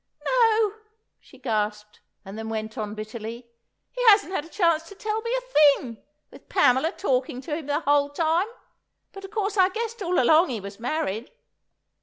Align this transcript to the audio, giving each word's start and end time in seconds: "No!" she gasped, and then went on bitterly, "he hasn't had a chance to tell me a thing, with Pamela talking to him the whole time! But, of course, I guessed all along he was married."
"No!" 0.25 0.77
she 1.19 1.37
gasped, 1.37 1.99
and 2.25 2.35
then 2.35 2.49
went 2.49 2.75
on 2.75 2.95
bitterly, 2.95 3.47
"he 3.91 4.03
hasn't 4.07 4.33
had 4.33 4.45
a 4.45 4.49
chance 4.49 4.81
to 4.89 4.95
tell 4.95 5.21
me 5.21 5.29
a 5.37 5.41
thing, 5.77 6.03
with 6.31 6.49
Pamela 6.49 6.91
talking 6.91 7.39
to 7.41 7.55
him 7.55 7.67
the 7.67 7.81
whole 7.81 8.09
time! 8.09 8.47
But, 9.11 9.25
of 9.25 9.29
course, 9.29 9.57
I 9.57 9.69
guessed 9.69 10.01
all 10.01 10.19
along 10.19 10.49
he 10.49 10.59
was 10.59 10.79
married." 10.79 11.29